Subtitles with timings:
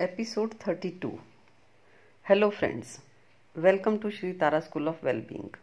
[0.00, 1.10] Episode 32
[2.28, 3.00] hello friends
[3.56, 5.56] welcome to Shri Tara school of wellbeing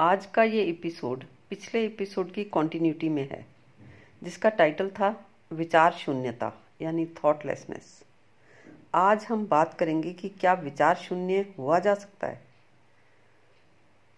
[0.00, 3.46] आज का ये episode पिछले एपिसोड की कॉन्टिन्यूटी में है,
[4.22, 6.52] जिसका टाइटल था विचार शून्यता,
[6.82, 8.04] यानी थॉटलेसनेस
[8.94, 12.44] आज हम बात करेंगे कि क्या विचार शून्य हुआ जा सकता है।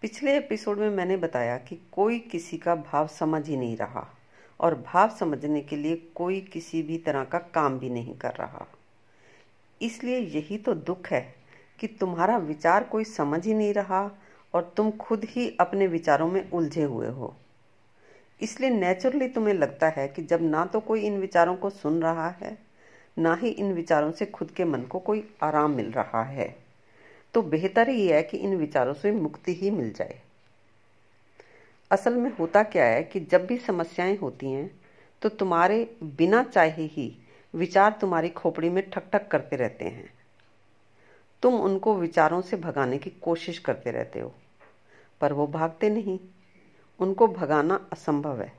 [0.01, 4.13] पिछले एपिसोड में मैंने बताया कि कोई किसी का भाव समझ ही नहीं रहा,
[4.59, 8.67] और भाव समझने के लिए कोई किसी भी तरह का काम भी नहीं कर रहा।
[9.81, 11.21] इसलिए यही तो दुख है
[11.79, 14.01] कि तुम्हारा विचार कोई समझ ही नहीं रहा
[14.53, 17.33] और तुम खुद ही अपने विचारों में उलझे हुए हो।
[18.41, 22.29] इसलिए नेचुरली तुम्हें लगता है कि जब ना तो कोई इन विचारों को सुन रहा
[22.29, 22.57] है,
[23.17, 26.55] ना ही इन विचारों से खुद के मन को कोई आराम मिल रहा है।
[27.33, 30.19] तो बेहतर ही है कि इन विचारों से मुक्ति ही मिल जाए।
[31.91, 34.69] असल में होता क्या है कि जब भी समस्याएँ होती हैं
[35.21, 37.11] तो तुम्हारे बिना चाहे ही
[37.53, 40.09] विचार तुम्हारी खोपड़ी में ठक ठक करते रहते हैं।
[41.43, 44.33] तुम उनको विचारों से भगाने की कोशिश करते रहते हो,
[45.21, 46.19] पर वो भागते नहीं।
[46.99, 48.51] उनको भगाना असंभव है,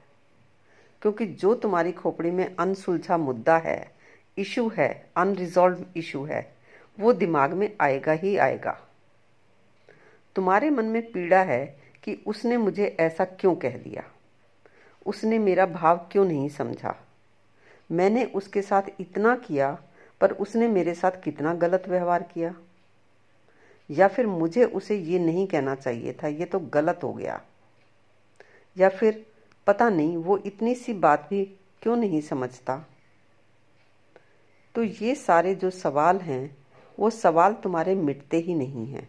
[1.02, 3.90] क्योंकि जो तुम्हारी खोपड़ी में अनसुलझा मुद्दा है,
[4.38, 6.56] इशू है, अनरिजॉल्व इशू है,
[7.00, 8.78] वो दिमाग में आएगा ही आएगा।
[10.36, 11.66] तुम्हारे मन में पीड़ा है
[12.02, 14.02] कि उसने मुझे ऐसा क्यों कह दिया?
[15.06, 17.07] उसने मेरा भाव क्यों नहीं समझा?
[17.92, 19.82] मैंने उसके साथ इतना किया,
[20.20, 22.54] पर उसने मेरे साथ कितना गलत व्यवहार किया?
[23.90, 27.42] या फिर मुझे उसे ये नहीं कहना चाहिए था, ये तो गलत हो गया।
[28.78, 29.26] या फिर
[29.66, 31.44] पता नहीं, वो इतनी सी बात भी
[31.82, 32.88] क्यों नहीं समझता?
[34.74, 36.56] तो ये सारे जो सवाल हैं,
[36.98, 39.08] वो सवाल तुम्हारे मिटते ही नहीं हैं,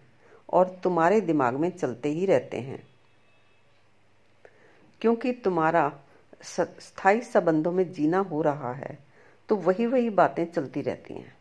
[0.54, 2.88] और तुम्हारे दिमाग में चलते ही रहते हैं।
[5.02, 6.00] क्योंकि तुम्हारा
[6.42, 8.98] स्थायी संबंधों में जीना हो रहा है
[9.50, 11.34] तो वही वही बातें चलती रहती हैं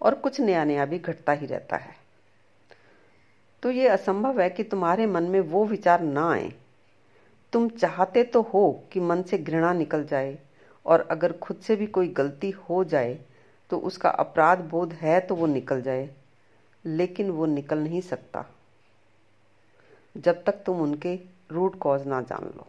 [0.00, 1.94] और कुछ नया नया भी घटता ही रहता है।
[3.62, 6.52] तो ये असंभव है कि तुम्हारे मन में वो विचार ना आए।
[7.52, 10.36] तुम चाहते तो हो कि मन से घृणा निकल जाए
[10.86, 13.18] और अगर खुद से भी कोई गलती हो जाए
[13.70, 16.08] तो उसका अपराध बोध है तो वो निकल जाए,
[16.84, 18.44] लेकिन वो निकल नहीं सकता।
[20.16, 21.14] जब तक तुम उनके
[21.52, 22.66] रूट कॉज ना जान लो।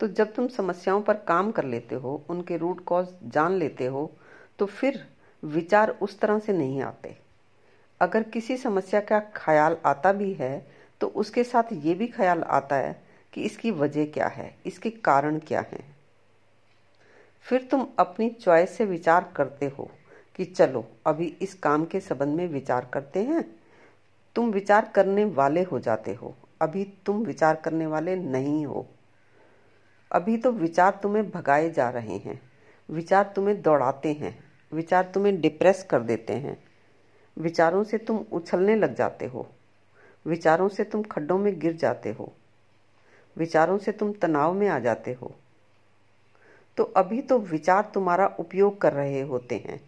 [0.00, 4.10] तो जब तुम समस्याओं पर काम कर लेते हो, उनके रूट कॉज जान लेते हो
[4.58, 5.04] तो फिर
[5.42, 7.16] विचार उस तरह से नहीं आते।
[8.00, 10.66] अगर किसी समस्या का ख्याल आता भी है
[11.00, 12.96] तो उसके साथ ये भी ख्याल आता है
[13.32, 15.80] कि इसकी वजह क्या है, इसके कारण क्या है।
[17.44, 19.88] फिर तुम अपनी चॉइस से विचार करते हो
[20.38, 23.44] कि चलो, अभी इस काम के संबंध में विचार करते हैं।
[24.36, 28.86] तुम विचार करने वाले हो जाते हो, अभी तुम विचार करने वाले नहीं हो।
[30.12, 32.40] अभी तो विचार तुम्हें भगाए जा रहे हैं।
[32.90, 34.38] विचार तुम्हें दौड़ाते हैं।
[34.72, 36.64] विचार तुम्हें डिप्रेस कर देते हैं।
[37.38, 39.48] विचारों से तुम उछलने लग जाते हो।
[40.26, 42.32] विचारों से तुम खड्डों में गिर जाते हो।
[43.36, 45.34] विचारों से तुम तनाव में आ जाते हो।
[46.76, 49.80] तो अभी तो विचार तुम्हारा उपयोग कर रहे होते हैं।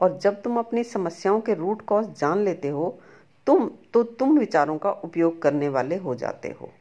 [0.00, 3.00] और जब तुम अपनी समस्याओं के रूट कॉज जान लेते हो,
[3.46, 6.72] तुम तो तुम विचारों का उपयोग करने वाले हो जाते हो।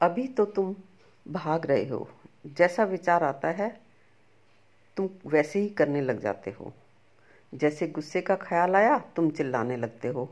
[0.00, 0.76] अभी तो तुम
[1.28, 2.08] भाग रहे हो।
[2.46, 3.80] जैसा विचार आता है,
[4.96, 6.72] तुम वैसे ही करने लग जाते हो।
[7.54, 10.28] जैसे गुस्से का ख्याल आया, तुम चिल्लाने लगते हो।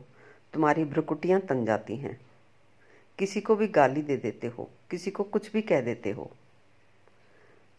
[0.53, 2.21] तुम्हारी भ्रुकुटियाँ तन जाती हैं।
[3.19, 6.31] किसी को भी गाली दे देते हो, किसी को कुछ भी कह देते हो।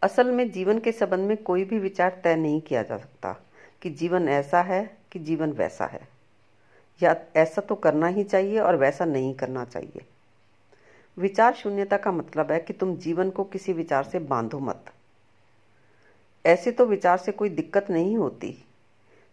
[0.02, 3.36] असल में जीवन के संबंध में कोई भी विचार तय नहीं किया जा सकता
[3.82, 6.08] कि जीवन ऐसा है कि जीवन वैसा है।
[7.02, 10.04] या ऐसा तो करना ही चाहिए और वैसा नहीं करना चाहिए।
[11.18, 14.92] विचार शून्यता का मतलब है कि तुम जीवन को किसी विचार से बांधो मत।
[16.44, 18.64] ऐसे तो विचार से कोई दिक्कत नहीं होती।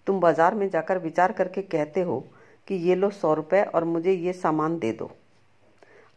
[0.07, 2.19] तुम बाज़ार में जाकर विचार करके कहते हो
[2.67, 5.11] कि ये लो सौ रुपए और मुझे ये सामान दे दो।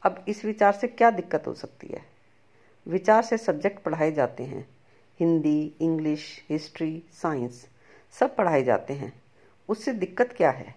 [0.02, 2.04] अब इस विचार से क्या दिक्कत हो सकती है?
[2.86, 4.68] विचार से सब्जेक्ट पढ़ाए जाते हैं।
[5.20, 7.66] हिंदी, इंग्लिश, हिस्ट्री, साइंस,
[8.20, 9.12] सब पढ़ाए जाते हैं।
[9.68, 10.74] उससे दिक्कत क्या है?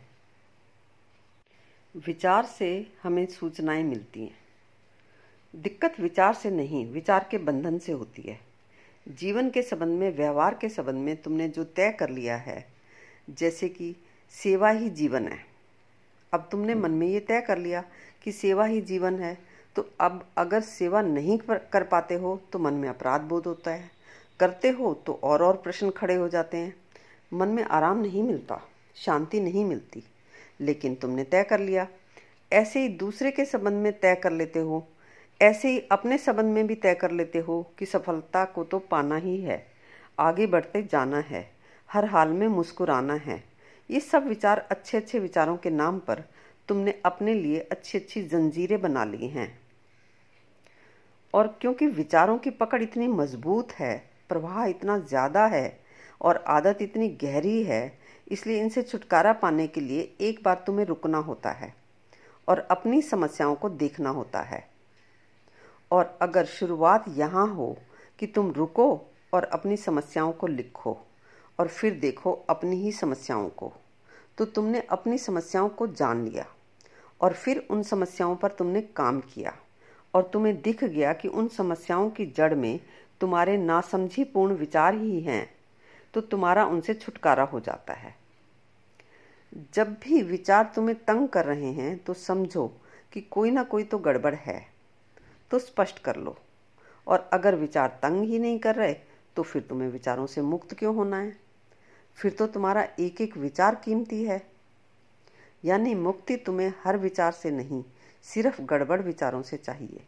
[1.96, 4.39] विचार से हमें सूचनाएँ मिलती हैं।
[5.54, 8.40] दिक्कत विचार से नहीं, विचार के बंधन से होती है।
[9.08, 12.66] जीवन के संबंध में, व्यवहार के संबंध में तुमने जो तय कर लिया है,
[13.30, 13.96] जैसे कि
[14.34, 15.40] सेवा ही जीवन है।
[16.34, 17.84] अब तुमने मन में ये तय कर लिया
[18.24, 19.38] कि सेवा ही जीवन है
[19.76, 23.90] तो अब अगर सेवा नहीं कर पाते हो तो मन में अपराध बोध होता है।
[24.40, 26.74] करते हो तो और और प्रश्न खड़े हो जाते हैं।
[27.34, 28.62] मन में आराम नहीं मिलता,
[28.96, 30.04] शांति नहीं मिलती,
[30.62, 31.88] लेकिन तुमने तय कर लिया।
[32.52, 34.88] ऐसे ही दूसरे के संबंध में तय कर लेते हो
[35.42, 39.16] ऐसे ही अपने संबंध में भी तय कर लेते हो कि सफलता को तो पाना
[39.18, 39.66] ही है।
[40.20, 41.46] आगे बढ़ते जाना है।
[41.90, 43.44] हर हाल में मुस्कुराना है।
[43.90, 46.24] ये सब विचार अच्छे अच्छे विचारों के नाम पर
[46.70, 49.48] तुमने अपने लिए अच्छी अच्छी जंजीरें बना ली हैं।
[51.34, 53.98] और क्योंकि विचारों की पकड़ इतनी मज़बूत है,
[54.30, 55.80] प्रवाह इतना ज़्यादा है
[56.22, 61.18] और आदत इतनी गहरी है, इसलिए इनसे छुटकारा पाने के लिए एक बार तुम्हें रुकना
[61.20, 61.74] होता है
[62.48, 64.68] और अपनी समस्याओं को देखना होता है।
[65.92, 67.78] और अगर शुरुआत यहाँ हो
[68.20, 68.90] कि तुम रुको
[69.34, 70.98] और अपनी समस्याओं को लिखो
[71.60, 73.72] और फिर देखो अपनी ही समस्याओं को
[74.38, 76.46] तो तुमने अपनी समस्याओं को जान लिया
[77.22, 79.54] और फिर उन समस्याओं पर तुमने काम किया
[80.14, 82.80] और तुम्हें दिख गया कि उन समस्याओं की जड़ में
[83.22, 85.46] तुम्हारे नासमझी पूर्ण विचार ही हैं
[86.14, 88.16] तो तुम्हारा उनसे छुटकारा हो जाता है।
[89.74, 92.68] जब भी विचार तुम्हें तंग कर रहे हैं तो समझो
[93.14, 94.79] कि कोई ना कोई तो गड़बड़ है।
[95.52, 96.38] तो स्पष्ट कर लो।
[97.08, 98.94] और अगर विचार तंग ही नहीं कर रहे
[99.36, 101.36] तो फिर तुम्हें विचारों से मुक्त क्यों होना है?
[102.18, 104.42] फिर तो तुम्हारा एक एक विचार कीमती है।
[105.66, 107.84] यानी मुक्ति तुम्हें हर विचार से नहीं,
[108.24, 110.04] सिर्फ़ गड़बड़ विचारों से चाहिए।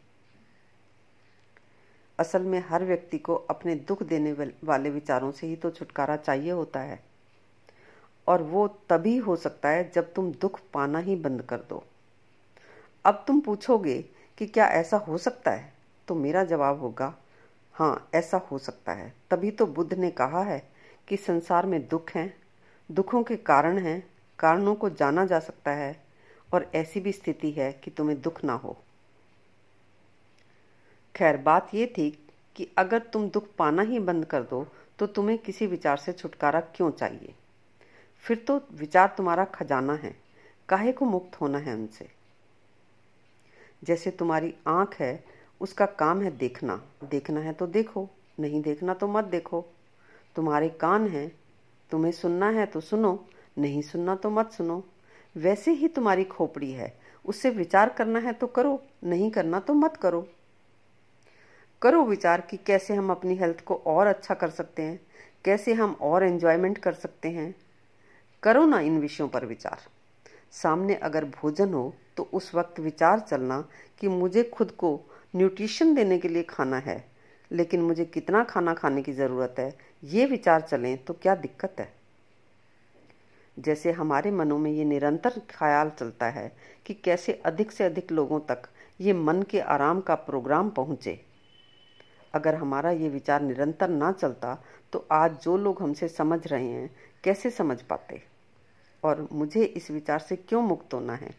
[2.19, 4.31] असल में हर व्यक्ति को अपने दुख देने
[4.63, 6.99] वाले विचारों से ही तो छुटकारा चाहिए होता है।
[8.27, 11.83] और वो तभी हो सकता है जब तुम दुख पाना ही बंद कर दो।
[13.05, 14.05] अब तुम पूछोगे
[14.41, 15.73] कि क्या ऐसा हो सकता है?
[16.07, 17.13] तो मेरा जवाब होगा
[17.75, 20.61] हाँ ऐसा हो सकता है। तभी तो बुद्ध ने कहा है
[21.07, 22.33] कि संसार में दुख हैं,
[22.89, 24.03] दुखों के कारण हैं,
[24.39, 25.95] कारणों को जाना जा सकता है,
[26.53, 28.75] और ऐसी भी स्थिति है कि तुम्हें दुख ना हो।
[31.15, 32.09] खैर, बात यह थी
[32.55, 34.65] कि अगर तुम दुख पाना ही बंद कर दो
[34.99, 37.33] तो तुम्हें किसी विचार से छुटकारा क्यों चाहिए?
[38.25, 40.15] फिर तो विचार तुम्हारा खजाना है,
[40.69, 42.20] काहे को मुक्त होना है उनसे?
[43.83, 45.23] जैसे तुम्हारी आँख है,
[45.61, 49.65] उसका काम है देखना। देखना है तो देखो, नहीं देखना तो मत देखो।
[50.35, 51.31] तुम्हारे कान हैं,
[51.91, 53.25] तुम्हें सुनना है तो सुनो,
[53.57, 54.83] नहीं सुनना तो मत सुनो।
[55.37, 59.97] वैसे ही तुम्हारी खोपड़ी है, उससे विचार करना है तो करो, नहीं करना तो मत
[59.97, 60.27] करो।
[61.81, 65.01] करो विचार कि कैसे हम अपनी हेल्थ को और अच्छा कर सकते हैं,
[65.45, 67.55] कैसे हम और एंजॉयमेंट कर सकते हैं।
[68.43, 69.77] करो ना इन विषयों पर विचार।
[70.51, 73.59] सामने अगर भोजन हो तो उस वक्त विचार चलना
[73.99, 74.89] कि मुझे खुद को
[75.35, 77.03] न्यूट्रिशन देने के लिए खाना है,
[77.51, 79.73] लेकिन मुझे कितना खाना खाने की ज़रूरत है,
[80.03, 81.89] ये विचार चलें तो क्या दिक्कत है?
[83.57, 86.51] जैसे हमारे मनों में ये निरंतर ख्याल चलता है
[86.85, 88.69] कि कैसे अधिक से अधिक लोगों तक
[88.99, 91.19] ये मन के आराम का प्रोग्राम पहुँचे।
[92.33, 94.57] अगर हमारा ये विचार निरंतर ना चलता
[94.93, 96.89] तो आज जो लोग हमसे समझ रहे हैं,
[97.23, 98.21] कैसे समझ पाते?
[99.03, 101.29] और मुझे इस विचार से क्यों मुक्त होना है?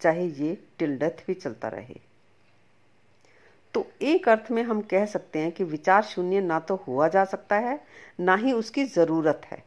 [0.00, 1.98] चाहे ये टिल डेथ भी चलता रहे।
[3.74, 7.24] तो एक अर्थ में हम कह सकते हैं कि विचार शून्य ना तो हुआ जा
[7.24, 7.80] सकता है,
[8.20, 9.62] ना ही उसकी ज़रूरत है।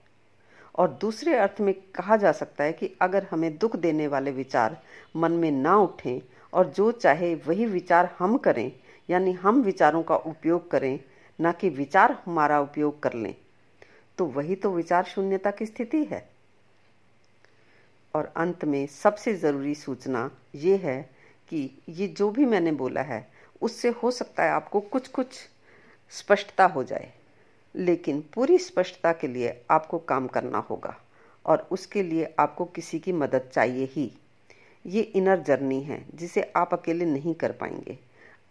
[0.76, 4.78] और दूसरे अर्थ में कहा जा सकता है कि अगर हमें दुख देने वाले विचार
[5.16, 6.22] मन में ना उठें
[6.54, 8.72] और जो चाहे वही विचार हम करें,
[9.10, 11.00] यानी हम विचारों का उपयोग करें,
[11.40, 13.36] ना कि विचार हमारा उपयोग कर लें
[14.18, 16.33] तो वही तो विचार शून्यता की स्थिति है।
[18.14, 21.02] और अंत में सबसे ज़रूरी सूचना ये है
[21.50, 23.28] कि ये जो भी मैंने बोला है,
[23.62, 25.40] उससे हो सकता है आपको कुछ कुछ
[26.12, 27.12] स्पष्टता हो जाए,
[27.76, 30.96] लेकिन पूरी स्पष्टता के लिए आपको काम करना होगा
[31.46, 34.12] और उसके लिए आपको किसी की मदद चाहिए ही।
[34.86, 37.98] ये इनर जर्नी है, जिसे आप अकेले नहीं कर पाएँगे।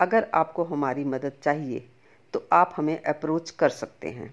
[0.00, 1.84] अगर आपको हमारी मदद चाहिए
[2.34, 4.32] तो आप हमें अप्रोच कर सकते हैं।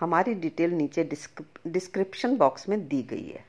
[0.00, 3.44] हमारी डिटेल नीचे डिस्क्रिप्शन बॉक्स में दी गई है।